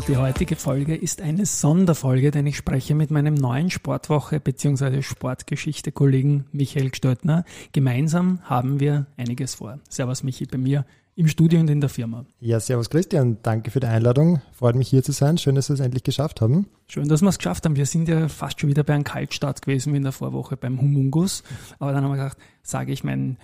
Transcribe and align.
Und 0.00 0.08
die 0.08 0.16
heutige 0.16 0.56
Folge 0.56 0.96
ist 0.96 1.20
eine 1.20 1.44
Sonderfolge, 1.44 2.30
denn 2.30 2.46
ich 2.46 2.56
spreche 2.56 2.94
mit 2.94 3.10
meinem 3.10 3.34
neuen 3.34 3.68
Sportwoche 3.68 4.40
bzw. 4.40 5.02
Sportgeschichte-Kollegen 5.02 6.46
Michael 6.52 6.94
Stöttner. 6.94 7.44
Gemeinsam 7.72 8.40
haben 8.44 8.80
wir 8.80 9.04
einiges 9.18 9.56
vor. 9.56 9.78
Servus 9.90 10.22
Michi 10.22 10.46
bei 10.46 10.56
mir 10.56 10.86
im 11.16 11.28
Studio 11.28 11.60
und 11.60 11.68
in 11.68 11.82
der 11.82 11.90
Firma. 11.90 12.24
Ja, 12.40 12.60
servus 12.60 12.88
Christian, 12.88 13.38
danke 13.42 13.70
für 13.70 13.80
die 13.80 13.88
Einladung. 13.88 14.40
Freut 14.52 14.74
mich 14.74 14.88
hier 14.88 15.02
zu 15.02 15.12
sein. 15.12 15.36
Schön, 15.36 15.54
dass 15.54 15.68
wir 15.68 15.74
es 15.74 15.80
endlich 15.80 16.02
geschafft 16.02 16.40
haben. 16.40 16.66
Schön, 16.88 17.06
dass 17.08 17.20
wir 17.20 17.28
es 17.28 17.36
geschafft 17.36 17.66
haben. 17.66 17.76
Wir 17.76 17.84
sind 17.84 18.08
ja 18.08 18.28
fast 18.28 18.58
schon 18.58 18.70
wieder 18.70 18.84
bei 18.84 18.94
einem 18.94 19.04
Kaltstart 19.04 19.60
gewesen 19.60 19.92
wie 19.92 19.98
in 19.98 20.04
der 20.04 20.12
Vorwoche 20.12 20.56
beim 20.56 20.80
Humungus. 20.80 21.42
Aber 21.78 21.92
dann 21.92 22.04
haben 22.04 22.12
wir 22.12 22.16
gedacht, 22.16 22.38
sage 22.62 22.90
ich 22.90 23.04
meinen 23.04 23.36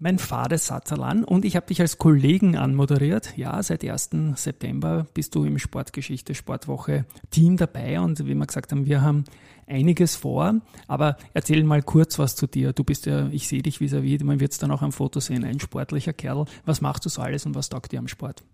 mein 0.00 0.18
fades 0.18 0.66
Satzalan 0.66 1.24
und 1.24 1.44
ich 1.44 1.56
habe 1.56 1.66
dich 1.66 1.80
als 1.80 1.98
Kollegen 1.98 2.56
anmoderiert. 2.56 3.36
Ja, 3.36 3.62
seit 3.62 3.84
1. 3.84 4.10
September 4.36 5.06
bist 5.12 5.34
du 5.34 5.44
im 5.44 5.58
Sportgeschichte 5.58 6.34
Sportwoche 6.34 7.04
Team 7.30 7.56
dabei 7.56 8.00
und 8.00 8.24
wie 8.26 8.34
wir 8.34 8.46
gesagt 8.46 8.70
haben, 8.70 8.86
wir 8.86 9.02
haben 9.02 9.24
einiges 9.66 10.16
vor, 10.16 10.54
aber 10.86 11.16
erzähl 11.34 11.62
mal 11.64 11.82
kurz 11.82 12.18
was 12.18 12.36
zu 12.36 12.46
dir. 12.46 12.72
Du 12.72 12.84
bist 12.84 13.06
ja, 13.06 13.28
ich 13.28 13.48
sehe 13.48 13.60
dich 13.60 13.80
vis-à-vis, 13.80 14.22
man 14.24 14.40
wird 14.40 14.52
es 14.52 14.58
dann 14.58 14.70
auch 14.70 14.82
am 14.82 14.92
Foto 14.92 15.20
sehen, 15.20 15.44
ein 15.44 15.60
sportlicher 15.60 16.12
Kerl. 16.12 16.46
Was 16.64 16.80
machst 16.80 17.04
du 17.04 17.08
so 17.08 17.20
alles 17.20 17.44
und 17.44 17.54
was 17.54 17.68
taugt 17.68 17.92
dir 17.92 17.98
am 17.98 18.08
Sport? 18.08 18.44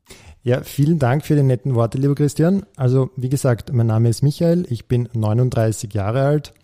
Ja, 0.42 0.62
vielen 0.62 0.98
Dank 0.98 1.24
für 1.24 1.36
die 1.36 1.42
netten 1.42 1.74
Worte, 1.74 1.98
lieber 1.98 2.14
Christian. 2.14 2.64
Also, 2.76 3.10
wie 3.16 3.28
gesagt, 3.28 3.72
mein 3.72 3.86
Name 3.86 4.08
ist 4.08 4.22
Michael, 4.22 4.66
ich 4.70 4.88
bin 4.88 5.08
39 5.12 5.92
Jahre 5.92 6.22
alt. 6.22 6.54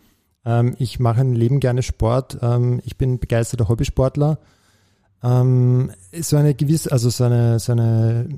Ähm, 0.44 0.74
ich 0.78 0.98
mache 0.98 1.20
ein 1.20 1.34
Leben 1.34 1.60
gerne 1.60 1.82
Sport. 1.82 2.38
Ähm, 2.40 2.80
ich 2.84 2.96
bin 2.96 3.20
begeisterter 3.20 3.68
Hobbysportler 3.68 4.38
ähm, 5.22 5.90
so 6.18 6.36
eine 6.36 6.54
gewisse, 6.54 6.92
also 6.92 7.10
so 7.10 7.24
eine, 7.24 7.58
so 7.58 7.72
eine 7.72 8.28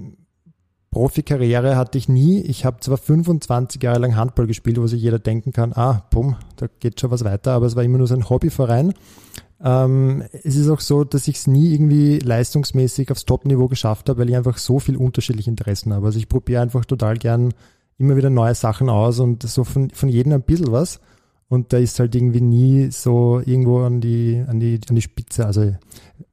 Profikarriere 0.91 1.77
hatte 1.77 1.97
ich 1.97 2.09
nie. 2.09 2.41
Ich 2.41 2.65
habe 2.65 2.81
zwar 2.81 2.99
25 2.99 3.83
Jahre 3.83 3.99
lang 3.99 4.15
Handball 4.15 4.47
gespielt, 4.47 4.79
wo 4.81 4.87
sich 4.87 5.03
jeder 5.03 5.19
denken 5.19 5.53
kann, 5.53 5.73
ah, 5.73 6.07
bumm, 6.11 6.37
da 6.57 6.67
geht 6.81 7.01
schon 7.01 7.11
was 7.11 7.25
weiter, 7.25 7.53
aber 7.53 7.67
es 7.67 7.77
war 7.77 7.83
immer 7.83 7.99
nur 7.99 8.07
so 8.07 8.15
ein 8.15 8.29
Hobbyverein. 8.29 8.93
Ähm, 9.65 10.25
es 10.43 10.57
ist 10.57 10.69
auch 10.69 10.81
so, 10.81 11.05
dass 11.05 11.29
ich 11.29 11.37
es 11.37 11.47
nie 11.47 11.73
irgendwie 11.73 12.19
leistungsmäßig 12.19 13.11
aufs 13.11 13.25
Top-Niveau 13.25 13.69
geschafft 13.69 14.09
habe, 14.09 14.21
weil 14.21 14.29
ich 14.29 14.37
einfach 14.37 14.59
so 14.59 14.81
viel 14.81 14.97
unterschiedliche 14.97 15.51
Interessen 15.51 15.95
habe. 15.95 16.07
Also 16.07 16.19
ich 16.19 16.29
probiere 16.29 16.61
einfach 16.63 16.85
total 16.85 17.17
gern 17.17 17.55
immer 17.97 18.17
wieder 18.17 18.31
neue 18.31 18.55
Sachen 18.55 18.91
aus 18.91 19.21
und 19.21 19.45
so 19.45 19.65
von, 19.65 19.91
von 19.91 20.09
jedem 20.09 20.33
ein 20.33 20.43
bisschen 20.43 20.73
was. 20.73 21.01
Und 21.53 21.75
da 21.75 21.77
ist 21.77 22.01
halt 22.01 22.15
irgendwie 22.15 22.41
nie 22.41 22.91
so 22.91 23.43
irgendwo 23.45 23.81
an 23.81 24.01
die, 24.01 24.43
an 24.47 24.59
die, 24.59 24.81
an 24.89 24.97
die 24.97 25.03
Spitze. 25.03 25.45
Also 25.45 25.75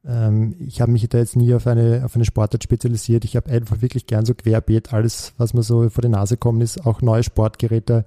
ähm, 0.07 0.55
ich 0.65 0.79
habe 0.79 0.93
mich 0.93 1.09
da 1.09 1.17
jetzt 1.17 1.35
nie 1.35 1.53
auf 1.53 1.67
eine, 1.67 2.03
auf 2.05 2.15
eine 2.15 2.23
Sportart 2.23 2.63
spezialisiert. 2.63 3.25
Ich 3.25 3.35
habe 3.35 3.51
einfach 3.51 3.81
wirklich 3.81 4.05
gern 4.05 4.23
so 4.23 4.33
querbeet 4.33 4.93
alles, 4.93 5.33
was 5.37 5.53
mir 5.53 5.61
so 5.61 5.89
vor 5.89 6.03
die 6.03 6.07
Nase 6.07 6.37
kommt, 6.37 6.63
ist 6.63 6.85
auch 6.85 7.01
neue 7.01 7.23
Sportgeräte. 7.23 8.05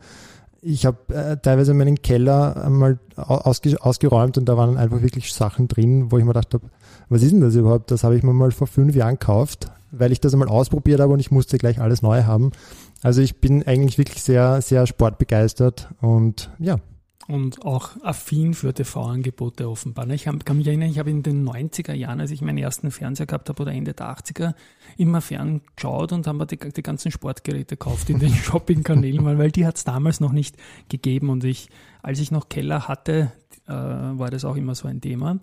Ich 0.62 0.86
habe 0.86 1.14
äh, 1.14 1.36
teilweise 1.36 1.74
meinen 1.74 2.00
Keller 2.00 2.64
einmal 2.64 2.98
ausge, 3.16 3.76
ausgeräumt 3.78 4.38
und 4.38 4.47
da 4.47 4.56
waren 4.56 4.78
einfach 4.78 5.02
wirklich 5.02 5.34
Sachen 5.34 5.69
drin, 5.69 6.10
wo 6.10 6.16
ich 6.16 6.24
mir 6.24 6.32
gedacht 6.32 6.54
habe, 6.54 6.70
was 7.10 7.22
ist 7.22 7.32
denn 7.32 7.42
das 7.42 7.54
überhaupt? 7.56 7.91
Das 7.91 8.04
habe 8.04 8.16
ich 8.16 8.22
mir 8.22 8.32
mal 8.32 8.53
vor 8.53 8.69
fünf 8.69 8.97
Jahren 8.97 9.19
gekauft, 9.19 9.70
weil 9.91 10.12
ich 10.12 10.20
das 10.22 10.32
einmal 10.32 10.48
ausprobiert 10.48 11.00
habe 11.00 11.12
und 11.12 11.20
ich 11.20 11.31
musste 11.31 11.58
gleich 11.58 11.78
alles 11.78 12.00
neu 12.00 12.22
haben. 12.22 12.53
Also 13.03 13.20
ich 13.20 13.38
bin 13.38 13.66
eigentlich 13.66 13.98
wirklich 13.98 14.22
sehr, 14.22 14.62
sehr 14.62 14.87
sportbegeistert 14.87 15.91
und 16.00 16.50
ja, 16.58 16.78
und 17.28 17.65
auch 17.65 17.91
affin 18.03 18.55
für 18.55 18.75
TV-Angebote 18.75 19.69
offenbar. 19.69 20.09
Ich 20.10 20.25
kann 20.25 20.56
mich 20.56 20.66
erinnern, 20.66 20.91
ich 20.91 20.99
habe 20.99 21.10
in 21.10 21.22
den 21.22 21.49
90er 21.49 21.93
Jahren, 21.93 22.21
als 22.21 22.31
ich 22.31 22.43
meinen 22.43 22.59
ersten 22.59 22.91
Fernseher 22.91 23.27
gehabt 23.27 23.49
habe, 23.49 23.62
oder 23.62 23.72
Ende 23.72 23.94
der 23.94 24.06
80er, 24.06 24.55
immer 24.97 25.21
ferngeschaut 25.21 26.12
und 26.12 26.27
haben 26.27 26.38
wir 26.38 26.47
die, 26.47 26.59
die 26.59 26.82
ganzen 26.82 27.11
Sportgeräte 27.11 27.77
gekauft 27.77 28.11
in 28.11 28.19
den 28.19 28.34
Shopping-Kanälen, 28.34 29.25
weil, 29.25 29.38
weil 29.38 29.50
die 29.53 29.66
hat 29.66 29.77
es 29.77 29.84
damals 29.84 30.21
noch 30.21 30.32
nicht 30.32 30.56
gegeben 30.88 31.31
und 31.31 31.44
ich, 31.44 31.69
als 32.03 32.19
ich 32.19 32.31
noch 32.31 32.49
Keller 32.49 32.88
hatte, 32.88 33.32
äh, 33.67 33.73
war 33.73 34.31
das 34.31 34.45
auch 34.45 34.56
immer 34.56 34.75
so 34.75 34.89
ein 34.89 35.00
Thema. 35.00 35.39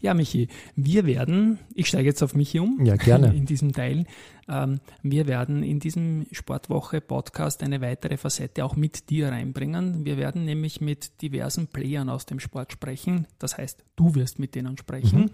Ja, 0.00 0.14
Michi, 0.14 0.48
wir 0.76 1.06
werden, 1.06 1.58
ich 1.74 1.88
steige 1.88 2.08
jetzt 2.08 2.22
auf 2.22 2.34
Michi 2.34 2.60
um. 2.60 2.84
Ja, 2.84 2.96
gerne. 2.96 3.34
In 3.34 3.46
diesem 3.46 3.72
Teil. 3.72 4.06
Ähm, 4.48 4.80
wir 5.02 5.26
werden 5.26 5.62
in 5.62 5.80
diesem 5.80 6.26
Sportwoche-Podcast 6.30 7.62
eine 7.62 7.80
weitere 7.80 8.16
Facette 8.16 8.64
auch 8.64 8.76
mit 8.76 9.08
dir 9.10 9.28
reinbringen. 9.28 10.04
Wir 10.04 10.16
werden 10.18 10.44
nämlich 10.44 10.80
mit 10.80 11.22
diversen 11.22 11.68
Playern 11.68 12.08
aus 12.08 12.26
dem 12.26 12.40
Sport 12.40 12.72
sprechen. 12.72 13.26
Das 13.38 13.56
heißt, 13.56 13.84
du 13.96 14.14
wirst 14.14 14.38
mit 14.38 14.54
denen 14.54 14.76
sprechen. 14.76 15.20
Mhm. 15.20 15.30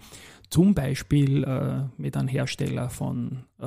Zum 0.49 0.73
Beispiel 0.73 1.43
äh, 1.43 1.83
mit 1.97 2.15
einem 2.15 2.27
Hersteller 2.27 2.89
von 2.89 3.43
äh, 3.59 3.65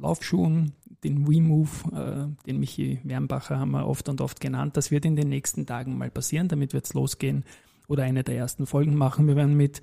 Laufschuhen, 0.00 0.72
den 1.04 1.28
WeMove, 1.28 1.84
äh, 1.92 2.46
den 2.46 2.58
Michi 2.58 3.00
Wernbacher 3.04 3.58
haben 3.58 3.70
wir 3.70 3.86
oft 3.86 4.08
und 4.08 4.20
oft 4.20 4.40
genannt. 4.40 4.76
Das 4.76 4.90
wird 4.90 5.04
in 5.04 5.16
den 5.16 5.28
nächsten 5.28 5.66
Tagen 5.66 5.96
mal 5.96 6.10
passieren. 6.10 6.48
Damit 6.48 6.72
wird 6.72 6.84
es 6.84 6.94
losgehen 6.94 7.44
oder 7.90 8.04
eine 8.04 8.22
der 8.22 8.36
ersten 8.36 8.66
Folgen 8.66 8.94
machen. 8.94 9.26
Wir 9.26 9.36
werden 9.36 9.56
mit 9.56 9.82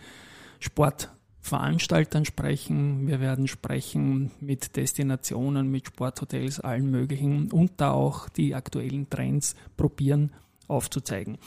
Sportveranstaltern 0.59 2.25
sprechen, 2.25 3.07
wir 3.07 3.19
werden 3.19 3.47
sprechen 3.47 4.31
mit 4.39 4.75
Destinationen, 4.77 5.69
mit 5.69 5.87
Sporthotels, 5.87 6.59
allen 6.61 6.89
möglichen 6.89 7.51
und 7.51 7.73
da 7.77 7.91
auch 7.91 8.29
die 8.29 8.55
aktuellen 8.55 9.09
Trends 9.09 9.55
probieren 9.75 10.31
aufzuzeigen. 10.67 11.37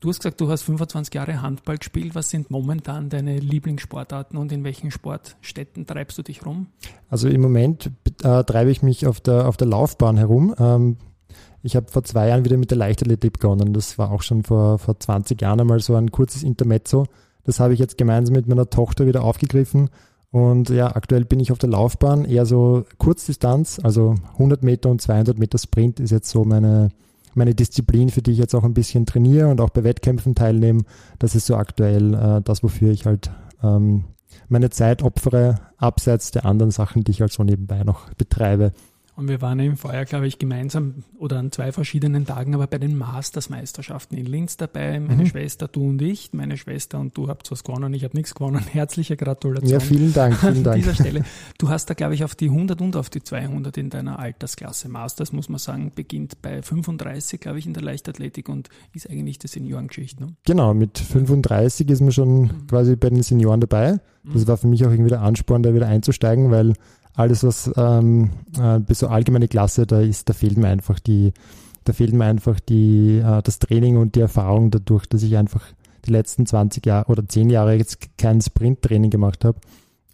Du 0.00 0.10
hast 0.10 0.18
gesagt, 0.18 0.40
du 0.42 0.50
hast 0.50 0.62
25 0.62 1.14
Jahre 1.14 1.40
Handball 1.40 1.78
gespielt. 1.78 2.14
Was 2.14 2.28
sind 2.28 2.50
momentan 2.50 3.08
deine 3.08 3.38
Lieblingssportarten 3.38 4.38
und 4.38 4.52
in 4.52 4.62
welchen 4.62 4.90
Sportstätten 4.90 5.86
treibst 5.86 6.18
du 6.18 6.22
dich 6.22 6.44
rum? 6.44 6.66
Also 7.08 7.28
im 7.28 7.40
Moment 7.40 7.90
äh, 8.22 8.44
treibe 8.44 8.70
ich 8.70 8.82
mich 8.82 9.06
auf 9.06 9.20
der, 9.20 9.48
auf 9.48 9.56
der 9.56 9.66
Laufbahn 9.66 10.18
herum. 10.18 10.54
Ähm, 10.58 10.98
ich 11.66 11.74
habe 11.74 11.90
vor 11.90 12.04
zwei 12.04 12.28
Jahren 12.28 12.44
wieder 12.44 12.56
mit 12.56 12.70
der 12.70 12.78
Leichtathletik 12.78 13.34
begonnen. 13.34 13.72
Das 13.72 13.98
war 13.98 14.12
auch 14.12 14.22
schon 14.22 14.44
vor, 14.44 14.78
vor 14.78 14.98
20 14.98 15.42
Jahren 15.42 15.60
einmal 15.60 15.80
so 15.80 15.96
ein 15.96 16.12
kurzes 16.12 16.44
Intermezzo. 16.44 17.06
Das 17.44 17.60
habe 17.60 17.74
ich 17.74 17.80
jetzt 17.80 17.98
gemeinsam 17.98 18.36
mit 18.36 18.46
meiner 18.46 18.70
Tochter 18.70 19.06
wieder 19.06 19.24
aufgegriffen. 19.24 19.90
Und 20.30 20.70
ja, 20.70 20.94
aktuell 20.94 21.24
bin 21.24 21.40
ich 21.40 21.50
auf 21.50 21.58
der 21.58 21.70
Laufbahn, 21.70 22.24
eher 22.24 22.46
so 22.46 22.84
Kurzdistanz, 22.98 23.80
also 23.82 24.14
100 24.34 24.62
Meter 24.62 24.90
und 24.90 25.00
200 25.00 25.38
Meter 25.38 25.58
Sprint 25.58 25.98
ist 25.98 26.10
jetzt 26.10 26.30
so 26.30 26.44
meine, 26.44 26.90
meine 27.34 27.54
Disziplin, 27.54 28.10
für 28.10 28.22
die 28.22 28.32
ich 28.32 28.38
jetzt 28.38 28.54
auch 28.54 28.64
ein 28.64 28.74
bisschen 28.74 29.06
trainiere 29.06 29.48
und 29.48 29.60
auch 29.60 29.70
bei 29.70 29.82
Wettkämpfen 29.82 30.34
teilnehme. 30.34 30.82
Das 31.18 31.34
ist 31.34 31.46
so 31.46 31.56
aktuell 31.56 32.14
äh, 32.14 32.42
das, 32.42 32.62
wofür 32.62 32.92
ich 32.92 33.06
halt 33.06 33.30
ähm, 33.62 34.04
meine 34.48 34.70
Zeit 34.70 35.02
opfere, 35.02 35.60
abseits 35.78 36.30
der 36.30 36.44
anderen 36.44 36.70
Sachen, 36.70 37.02
die 37.02 37.10
ich 37.10 37.20
halt 37.20 37.32
so 37.32 37.42
nebenbei 37.42 37.82
noch 37.82 38.12
betreibe. 38.14 38.72
Und 39.16 39.28
wir 39.28 39.40
waren 39.40 39.58
im 39.60 39.78
Vorjahr, 39.78 40.04
glaube 40.04 40.26
ich, 40.26 40.38
gemeinsam 40.38 41.02
oder 41.18 41.38
an 41.38 41.50
zwei 41.50 41.72
verschiedenen 41.72 42.26
Tagen, 42.26 42.54
aber 42.54 42.66
bei 42.66 42.76
den 42.76 42.98
Masters-Meisterschaften 42.98 44.14
in 44.14 44.26
Linz 44.26 44.58
dabei. 44.58 45.00
Meine 45.00 45.22
mhm. 45.22 45.26
Schwester, 45.26 45.68
du 45.68 45.88
und 45.88 46.02
ich. 46.02 46.34
Meine 46.34 46.58
Schwester 46.58 47.00
und 47.00 47.16
du 47.16 47.28
habt 47.28 47.50
was 47.50 47.64
gewonnen, 47.64 47.94
ich 47.94 48.04
habe 48.04 48.14
nichts 48.14 48.34
gewonnen. 48.34 48.58
Herzliche 48.72 49.16
Gratulation. 49.16 49.72
Ja, 49.72 49.80
vielen 49.80 50.12
Dank. 50.12 50.36
Vielen 50.40 50.62
Dank. 50.62 50.76
An 50.76 50.82
dieser 50.82 50.94
Stelle. 50.94 51.24
Du 51.56 51.70
hast 51.70 51.88
da, 51.88 51.94
glaube 51.94 52.14
ich, 52.14 52.24
auf 52.24 52.34
die 52.34 52.50
100 52.50 52.78
und 52.82 52.94
auf 52.94 53.08
die 53.08 53.22
200 53.22 53.78
in 53.78 53.88
deiner 53.88 54.18
Altersklasse. 54.18 54.90
Masters, 54.90 55.32
muss 55.32 55.48
man 55.48 55.58
sagen, 55.58 55.92
beginnt 55.94 56.42
bei 56.42 56.60
35, 56.60 57.40
glaube 57.40 57.58
ich, 57.58 57.66
in 57.66 57.72
der 57.72 57.82
Leichtathletik 57.82 58.50
und 58.50 58.68
ist 58.92 59.08
eigentlich 59.08 59.38
die 59.38 59.48
Seniorengeschichte. 59.48 60.22
Ne? 60.22 60.36
Genau, 60.44 60.74
mit 60.74 60.98
35 60.98 61.88
ist 61.88 62.02
man 62.02 62.12
schon 62.12 62.40
mhm. 62.42 62.66
quasi 62.68 62.96
bei 62.96 63.08
den 63.08 63.22
Senioren 63.22 63.60
dabei. 63.60 63.98
Das 64.24 64.42
mhm. 64.42 64.48
war 64.48 64.56
für 64.58 64.66
mich 64.66 64.84
auch 64.84 64.90
irgendwie 64.90 65.10
der 65.10 65.22
Ansporn, 65.22 65.62
da 65.62 65.72
wieder 65.72 65.86
einzusteigen, 65.86 66.50
weil 66.50 66.74
alles, 67.16 67.42
was 67.42 67.70
ähm, 67.76 68.30
äh, 68.58 68.80
so 68.94 69.08
allgemeine 69.08 69.48
Klasse 69.48 69.86
da 69.86 70.00
ist, 70.00 70.28
da 70.28 70.34
fehlt 70.34 70.58
mir 70.58 70.68
einfach 70.68 71.00
die, 71.00 71.32
da 71.84 71.92
fehlt 71.92 72.12
mir 72.12 72.26
einfach 72.26 72.60
die, 72.60 73.18
äh, 73.18 73.42
das 73.42 73.58
Training 73.58 73.96
und 73.96 74.14
die 74.14 74.20
Erfahrung 74.20 74.70
dadurch, 74.70 75.06
dass 75.06 75.22
ich 75.22 75.36
einfach 75.36 75.62
die 76.04 76.12
letzten 76.12 76.46
20 76.46 76.84
Jahre 76.84 77.10
oder 77.10 77.26
10 77.26 77.50
Jahre 77.50 77.74
jetzt 77.74 78.18
kein 78.18 78.40
Sprinttraining 78.40 79.10
gemacht 79.10 79.44
habe. 79.44 79.58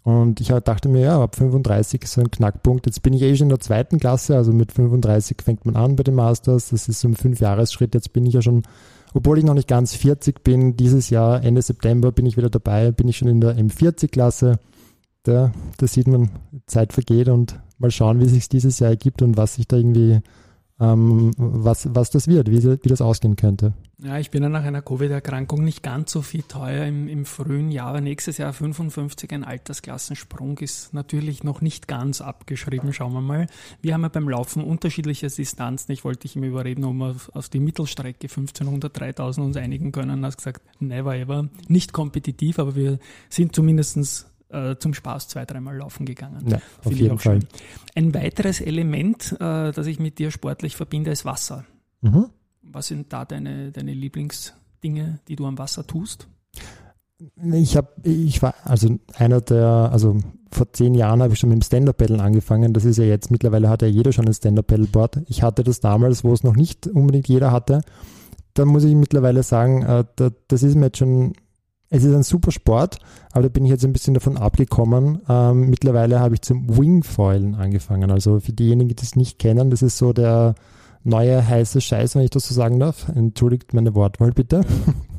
Und 0.03 0.41
ich 0.41 0.47
dachte 0.47 0.89
mir, 0.89 1.01
ja, 1.01 1.21
ab 1.21 1.35
35 1.35 2.03
ist 2.03 2.13
so 2.13 2.21
ein 2.21 2.31
Knackpunkt. 2.31 2.85
Jetzt 2.85 3.03
bin 3.03 3.13
ich 3.13 3.21
eh 3.21 3.35
schon 3.35 3.45
in 3.45 3.49
der 3.49 3.61
zweiten 3.61 3.99
Klasse, 3.99 4.35
also 4.35 4.51
mit 4.51 4.71
35 4.73 5.37
fängt 5.41 5.65
man 5.65 5.77
an 5.77 5.95
bei 5.95 6.03
den 6.03 6.15
Masters. 6.15 6.69
Das 6.69 6.89
ist 6.89 6.99
so 6.99 7.07
ein 7.07 7.15
Fünfjahresschritt. 7.15 7.93
Jetzt 7.93 8.11
bin 8.11 8.25
ich 8.25 8.33
ja 8.33 8.41
schon, 8.41 8.63
obwohl 9.13 9.37
ich 9.37 9.45
noch 9.45 9.53
nicht 9.53 9.69
ganz 9.69 9.95
40 9.95 10.43
bin, 10.43 10.75
dieses 10.75 11.09
Jahr, 11.09 11.41
Ende 11.41 11.61
September 11.61 12.11
bin 12.11 12.25
ich 12.25 12.35
wieder 12.35 12.49
dabei, 12.49 12.91
bin 12.91 13.07
ich 13.07 13.17
schon 13.17 13.29
in 13.29 13.39
der 13.39 13.57
M40-Klasse 13.57 14.59
da, 15.23 15.51
da 15.77 15.87
sieht 15.87 16.07
man, 16.07 16.29
Zeit 16.67 16.93
vergeht 16.93 17.29
und 17.29 17.59
mal 17.77 17.91
schauen, 17.91 18.19
wie 18.19 18.27
sich 18.27 18.49
dieses 18.49 18.79
Jahr 18.79 18.91
ergibt 18.91 19.21
und 19.21 19.37
was 19.37 19.55
sich 19.55 19.67
da 19.67 19.77
irgendwie, 19.77 20.11
äh, 20.13 20.21
ähm, 20.79 21.31
was, 21.37 21.87
was 21.93 22.09
das 22.09 22.27
wird, 22.27 22.49
wie, 22.49 22.63
wie 22.63 22.89
das 22.89 23.01
ausgehen 23.01 23.35
könnte. 23.35 23.73
Ja, 23.99 24.17
ich 24.17 24.31
bin 24.31 24.43
ja 24.43 24.49
nach 24.49 24.63
einer 24.63 24.81
Covid-Erkrankung 24.81 25.63
nicht 25.63 25.81
ganz 25.81 26.11
so 26.11 26.21
viel 26.21 26.43
teuer 26.43 26.85
im, 26.85 27.07
im 27.07 27.25
frühen 27.25 27.71
Jahr, 27.71 27.87
aber 27.87 28.01
nächstes 28.01 28.37
Jahr 28.37 28.51
55 28.51 29.31
ein 29.31 29.43
Altersklassensprung 29.45 30.57
ist 30.57 30.93
natürlich 30.93 31.43
noch 31.43 31.61
nicht 31.61 31.87
ganz 31.87 32.19
abgeschrieben, 32.19 32.91
schauen 32.91 33.13
wir 33.13 33.21
mal. 33.21 33.47
Wir 33.81 33.93
haben 33.93 34.01
ja 34.01 34.09
beim 34.09 34.27
Laufen 34.27 34.63
unterschiedliche 34.63 35.27
Distanzen. 35.27 35.91
Ich 35.93 36.03
wollte 36.03 36.21
dich 36.21 36.35
immer 36.35 36.47
überreden, 36.47 36.83
um 36.83 37.01
auf, 37.01 37.31
auf 37.33 37.47
die 37.47 37.59
Mittelstrecke 37.59 38.27
1500, 38.27 38.99
3000 38.99 39.45
uns 39.45 39.57
einigen 39.57 39.91
können. 39.91 40.21
Du 40.21 40.27
hast 40.27 40.37
gesagt, 40.37 40.63
never 40.81 41.15
ever. 41.15 41.47
Nicht 41.69 41.93
kompetitiv, 41.93 42.59
aber 42.59 42.75
wir 42.75 42.99
sind 43.29 43.55
zumindestens 43.55 44.25
äh, 44.53 44.77
zum 44.77 44.93
Spaß 44.93 45.27
zwei, 45.27 45.45
dreimal 45.45 45.77
laufen 45.77 46.05
gegangen. 46.05 46.47
Ja, 46.47 46.59
auf 46.83 46.93
jeden 46.93 47.19
Fall. 47.19 47.41
Schön. 47.41 47.49
Ein 47.95 48.13
weiteres 48.13 48.61
Element, 48.61 49.33
äh, 49.39 49.71
das 49.71 49.87
ich 49.87 49.99
mit 49.99 50.19
dir 50.19 50.31
sportlich 50.31 50.75
verbinde, 50.75 51.11
ist 51.11 51.25
Wasser. 51.25 51.65
Mhm. 52.01 52.27
Was 52.61 52.87
sind 52.87 53.11
da 53.11 53.25
deine, 53.25 53.71
deine 53.71 53.93
Lieblingsdinge, 53.93 55.19
die 55.27 55.35
du 55.35 55.45
am 55.45 55.57
Wasser 55.57 55.85
tust? 55.85 56.27
Ich 57.53 57.77
habe, 57.77 57.89
ich 58.03 58.41
war, 58.41 58.53
also 58.63 58.97
einer 59.15 59.41
der, 59.41 59.89
also 59.91 60.17
vor 60.51 60.71
zehn 60.73 60.93
Jahren 60.93 61.21
habe 61.21 61.33
ich 61.33 61.39
schon 61.39 61.49
mit 61.49 61.59
dem 61.59 61.61
Stand-Up-Paddle 61.61 62.21
angefangen. 62.21 62.73
Das 62.73 62.85
ist 62.85 62.97
ja 62.97 63.05
jetzt, 63.05 63.31
mittlerweile 63.31 63.69
hat 63.69 63.81
ja 63.81 63.87
jeder 63.87 64.11
schon 64.11 64.27
ein 64.27 64.33
Stand-Up-Paddleboard. 64.33 65.21
Ich 65.27 65.41
hatte 65.41 65.63
das 65.63 65.79
damals, 65.79 66.23
wo 66.23 66.33
es 66.33 66.43
noch 66.43 66.55
nicht 66.55 66.87
unbedingt 66.87 67.27
jeder 67.27 67.51
hatte. 67.51 67.81
Da 68.53 68.65
muss 68.65 68.83
ich 68.83 68.93
mittlerweile 68.93 69.41
sagen, 69.41 69.83
äh, 69.83 70.03
das 70.47 70.63
ist 70.63 70.75
mir 70.75 70.87
jetzt 70.87 70.97
schon, 70.97 71.33
es 71.93 72.03
ist 72.03 72.13
ein 72.13 72.23
super 72.23 72.51
Sport, 72.51 72.99
aber 73.31 73.43
da 73.43 73.49
bin 73.49 73.65
ich 73.65 73.71
jetzt 73.71 73.85
ein 73.85 73.93
bisschen 73.93 74.13
davon 74.13 74.37
abgekommen. 74.37 75.21
Ähm, 75.29 75.69
mittlerweile 75.69 76.19
habe 76.19 76.35
ich 76.35 76.41
zum 76.41 76.77
Wingfoilen 76.77 77.55
angefangen. 77.55 78.11
Also 78.11 78.39
für 78.39 78.53
diejenigen, 78.53 78.89
die 78.89 78.95
das 78.95 79.15
nicht 79.15 79.39
kennen, 79.39 79.69
das 79.69 79.81
ist 79.81 79.97
so 79.97 80.11
der, 80.11 80.55
neue 81.03 81.47
heiße 81.47 81.81
Scheiß, 81.81 82.15
wenn 82.15 82.23
ich 82.23 82.29
das 82.29 82.47
so 82.47 82.55
sagen 82.55 82.79
darf. 82.79 83.09
Entschuldigt 83.09 83.73
meine 83.73 83.93
Wortwahl 83.95 84.31
bitte. 84.31 84.61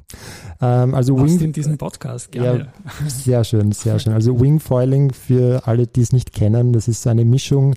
ähm, 0.61 0.95
also 0.95 1.19
Wing 1.19 1.41
in 1.41 1.53
diesem 1.53 1.79
Podcast 1.79 2.33
gerne. 2.33 2.69
Ja, 2.85 3.09
sehr 3.09 3.45
schön, 3.45 3.73
sehr 3.73 3.99
schön. 3.99 4.13
Also 4.13 4.41
Wingfoiling 4.41 5.13
für 5.13 5.67
alle, 5.67 5.87
die 5.87 6.01
es 6.01 6.13
nicht 6.13 6.33
kennen, 6.33 6.73
das 6.73 6.89
ist 6.89 7.03
so 7.03 7.11
eine 7.11 7.25
Mischung 7.25 7.75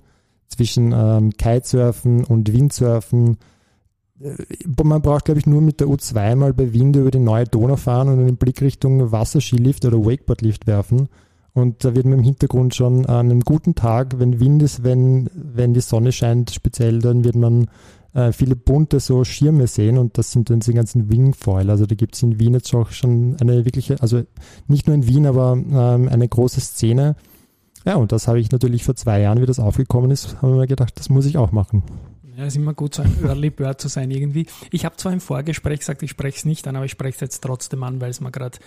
zwischen 0.48 0.94
ähm, 0.94 1.32
Kitesurfen 1.32 2.24
und 2.24 2.52
Windsurfen. 2.54 3.38
Äh, 4.22 4.84
man 4.84 5.02
braucht, 5.02 5.26
glaube 5.26 5.40
ich, 5.40 5.46
nur 5.46 5.62
mit 5.62 5.80
der 5.80 5.88
U2 5.88 6.36
mal 6.36 6.54
bei 6.54 6.74
Wind 6.74 6.96
über 6.96 7.12
die 7.12 7.20
neue 7.20 7.46
Donau 7.46 7.76
fahren 7.76 8.10
und 8.10 8.20
einen 8.20 8.38
Blick 8.38 8.62
Richtung 8.62 9.12
Wasserskilift 9.12 9.86
oder 9.86 10.04
Wakeboardlift 10.04 10.68
werfen. 10.68 11.10
Und 11.54 11.84
da 11.84 11.96
wird 11.96 12.06
man 12.06 12.20
im 12.20 12.24
Hintergrund 12.24 12.76
schon 12.76 13.08
an 13.08 13.32
einem 13.32 13.42
guten 13.42 13.74
Tag, 13.74 14.20
wenn 14.20 14.40
Wind 14.40 14.62
ist, 14.62 14.84
wenn, 14.84 15.28
wenn 15.34 15.74
die 15.74 15.82
Sonne 15.82 16.12
scheint, 16.12 16.52
speziell, 16.52 17.00
dann 17.00 17.24
wird 17.24 17.36
man 17.36 17.68
äh, 18.14 18.32
viele 18.32 18.56
bunte 18.56 19.00
so 19.00 19.24
Schirme 19.24 19.66
sehen 19.66 19.98
und 19.98 20.18
das 20.18 20.32
sind 20.32 20.50
dann 20.50 20.60
diese 20.60 20.74
ganzen 20.74 21.12
Wingfoil. 21.12 21.70
Also 21.70 21.86
da 21.88 21.96
gibt 21.96 22.16
es 22.16 22.22
in 22.22 22.40
Wien 22.40 22.54
jetzt 22.54 22.74
auch 22.76 22.92
schon 22.92 23.38
eine 23.40 23.66
wirkliche, 23.66 24.00
also 24.02 24.22
nicht 24.68 24.86
nur 24.86 24.96
in 24.96 25.08
Wien, 25.08 25.26
aber 25.26 25.54
ähm, 25.54 26.08
eine 26.10 26.28
große 26.28 26.62
Szene. 26.62 27.16
Ja, 27.86 27.96
und 27.96 28.12
das 28.12 28.28
habe 28.28 28.40
ich 28.40 28.52
natürlich 28.52 28.84
vor 28.84 28.96
zwei 28.96 29.22
Jahren, 29.22 29.42
wie 29.42 29.46
das 29.46 29.60
aufgekommen 29.60 30.12
ist, 30.12 30.42
habe 30.42 30.54
ich 30.54 30.60
mir 30.60 30.68
gedacht, 30.68 30.94
das 31.00 31.10
muss 31.10 31.26
ich 31.26 31.38
auch 31.38 31.52
machen. 31.52 31.84
Ja, 32.38 32.46
ist 32.46 32.56
immer 32.56 32.76
gut, 32.76 32.94
so 32.94 33.02
ein 33.02 33.18
Early 33.24 33.50
Bird 33.50 33.82
zu 33.82 33.88
sein 33.88 34.12
irgendwie. 34.12 34.46
Ich 34.70 34.86
habe 34.86 34.96
zwar 34.96 35.12
im 35.12 35.22
Vorgespräch 35.22 35.80
gesagt, 35.80 36.04
ich 36.04 36.12
spreche 36.12 36.38
es 36.38 36.46
nicht 36.46 36.68
an, 36.68 36.76
aber 36.76 36.86
ich 36.86 36.92
spreche 36.92 37.16
es 37.16 37.20
jetzt 37.22 37.44
trotzdem 37.44 37.82
an, 37.82 38.00
weil 38.00 38.12
es 38.12 38.22
mir 38.22 38.30
gerade 38.30 38.60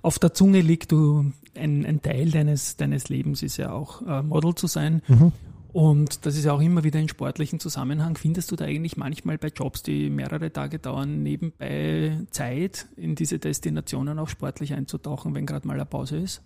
auf 0.00 0.18
der 0.18 0.32
Zunge 0.32 0.62
liegt. 0.62 0.90
Du, 0.90 1.30
ein, 1.54 1.84
ein 1.84 2.00
Teil 2.00 2.30
deines, 2.30 2.78
deines 2.78 3.10
Lebens 3.10 3.42
ist 3.42 3.58
ja 3.58 3.72
auch 3.72 4.00
äh, 4.06 4.22
Model 4.22 4.54
zu 4.54 4.66
sein. 4.68 5.02
Mhm. 5.06 5.32
Und 5.72 6.24
das 6.24 6.34
ist 6.34 6.46
ja 6.46 6.54
auch 6.54 6.62
immer 6.62 6.82
wieder 6.82 6.98
in 6.98 7.10
sportlichen 7.10 7.60
Zusammenhang. 7.60 8.16
Findest 8.16 8.50
du 8.50 8.56
da 8.56 8.64
eigentlich 8.64 8.96
manchmal 8.96 9.36
bei 9.36 9.48
Jobs, 9.48 9.82
die 9.82 10.08
mehrere 10.08 10.50
Tage 10.50 10.78
dauern, 10.78 11.22
nebenbei 11.22 12.18
Zeit, 12.30 12.86
in 12.96 13.16
diese 13.16 13.38
Destinationen 13.38 14.18
auch 14.18 14.28
sportlich 14.28 14.72
einzutauchen, 14.72 15.34
wenn 15.34 15.44
gerade 15.44 15.68
mal 15.68 15.74
eine 15.74 15.84
Pause 15.84 16.16
ist? 16.16 16.42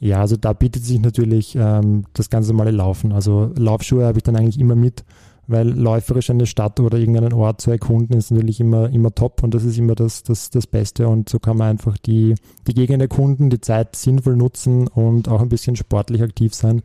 Ja, 0.00 0.20
also 0.20 0.36
da 0.36 0.52
bietet 0.52 0.84
sich 0.84 0.98
natürlich 0.98 1.54
ähm, 1.54 2.06
das 2.12 2.28
ganze 2.28 2.50
normale 2.50 2.72
Laufen. 2.72 3.12
Also 3.12 3.52
Laufschuhe 3.56 4.04
habe 4.04 4.18
ich 4.18 4.24
dann 4.24 4.36
eigentlich 4.36 4.58
immer 4.58 4.74
mit, 4.74 5.04
weil 5.48 5.68
läuferisch 5.68 6.30
eine 6.30 6.46
Stadt 6.46 6.78
oder 6.78 6.98
irgendeinen 6.98 7.32
Ort 7.32 7.60
zu 7.60 7.70
erkunden 7.70 8.16
ist 8.16 8.30
natürlich 8.30 8.60
immer, 8.60 8.90
immer 8.90 9.14
top 9.14 9.42
und 9.42 9.54
das 9.54 9.64
ist 9.64 9.78
immer 9.78 9.94
das, 9.94 10.22
das, 10.22 10.50
das 10.50 10.66
Beste 10.66 11.08
und 11.08 11.28
so 11.28 11.38
kann 11.38 11.56
man 11.56 11.70
einfach 11.70 11.98
die, 11.98 12.34
die 12.66 12.74
Gegend 12.74 13.02
erkunden, 13.02 13.50
die 13.50 13.60
Zeit 13.60 13.96
sinnvoll 13.96 14.36
nutzen 14.36 14.86
und 14.86 15.28
auch 15.28 15.40
ein 15.40 15.48
bisschen 15.48 15.74
sportlich 15.74 16.22
aktiv 16.22 16.54
sein. 16.54 16.82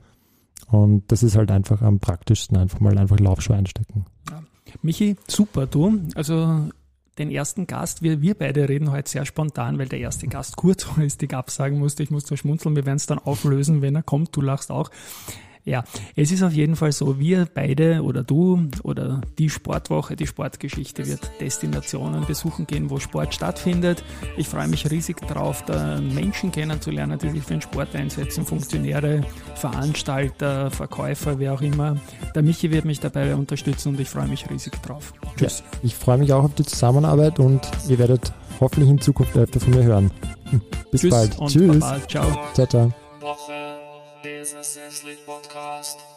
Und 0.71 1.04
das 1.12 1.21
ist 1.21 1.36
halt 1.36 1.51
einfach 1.51 1.81
am 1.81 2.00
praktischsten, 2.00 2.57
einfach 2.57 2.80
mal 2.80 2.98
einfach 2.98 3.19
Laufschuhe 3.19 3.56
einstecken. 3.56 4.06
Michi, 4.81 5.18
super 5.27 5.68
du. 5.68 6.00
Also 6.16 6.69
den 7.18 7.30
ersten 7.30 7.68
Gast, 7.68 8.01
wir, 8.01 8.21
wir 8.21 8.33
beide 8.33 8.68
reden 8.68 8.92
heute 8.92 9.09
sehr 9.09 9.25
spontan, 9.25 9.77
weil 9.77 9.88
der 9.88 10.00
erste 10.00 10.27
Gast 10.27 10.56
kurzfristig 10.56 11.33
absagen 11.36 11.77
musste. 11.77 12.01
Ich 12.01 12.12
musste 12.12 12.38
schmunzeln, 12.38 12.75
wir 12.75 12.86
werden 12.86 12.98
es 12.98 13.06
dann 13.06 13.19
auflösen, 13.19 13.81
wenn 13.81 13.95
er 13.95 14.04
kommt. 14.04 14.36
Du 14.36 14.42
lachst 14.42 14.71
auch. 14.71 14.89
Ja, 15.65 15.83
es 16.15 16.31
ist 16.31 16.44
auf 16.44 16.51
jeden 16.51 16.75
Fall 16.75 16.92
so, 16.92 17.19
wir 17.19 17.48
beide 17.54 18.04
oder 18.04 18.24
du 18.24 18.68
oder 18.83 19.21
die 19.38 19.50
Sportwoche, 19.50 20.18
die 20.18 20.27
Sportgeschichte 20.27 21.07
wird 21.07 21.31
Destinationen 21.39 22.25
besuchen 22.25 22.68
gehen, 22.68 22.89
wo 22.89 23.00
Sport 23.00 23.33
stattfindet. 23.33 24.04
Ich 24.36 24.50
freue 24.50 24.68
mich 24.68 24.92
riesig 24.92 25.18
drauf, 25.21 25.63
da 25.65 26.01
Menschen 26.01 26.51
kennenzulernen, 26.51 27.18
die 27.18 27.30
sich 27.30 27.44
für 27.44 27.54
den 27.54 27.62
Sport 27.62 27.95
einsetzen, 27.95 28.45
Funktionäre, 28.45 29.21
Veranstalter, 29.56 30.69
Verkäufer, 30.69 31.39
wer 31.39 31.54
auch 31.54 31.62
immer. 31.62 31.98
Der 32.36 32.44
Michi 32.44 32.69
wird 32.71 32.83
mich 32.83 33.00
dabei 33.00 33.33
unterstützen 33.33 33.89
und 33.89 34.00
ich 34.01 34.09
freue 34.09 34.27
mich 34.27 34.50
riesig 34.50 34.74
drauf. 34.81 35.13
Tschüss. 35.38 35.59
Ja, 35.59 35.80
ich 35.83 35.95
freue 35.95 36.18
mich 36.18 36.33
auch 36.33 36.44
auf 36.44 36.56
die 36.56 36.66
Zusammenarbeit 36.66 37.39
und 37.39 37.62
ihr 37.88 38.00
werdet 38.00 38.33
hoffentlich 38.59 38.89
in 38.89 39.00
Zukunft 39.00 39.38
öfter 39.38 39.62
von 39.62 39.74
mir 39.74 39.83
hören. 39.83 40.12
Bis 40.92 41.01
Tschüss 41.01 41.12
bald. 41.12 41.38
Tschüss. 41.48 41.80
Baba. 41.80 42.07
Ciao. 42.07 42.39
Ciao, 42.54 42.68
ciao. 42.68 42.94
is 44.44 44.54
a 44.56 44.62
senseless 44.62 45.19
podcast. 45.25 46.12